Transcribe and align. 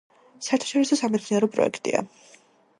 საერთაშორისო 0.45 0.97
სამეცნიერო 1.03 1.53
პროექტია. 1.57 2.05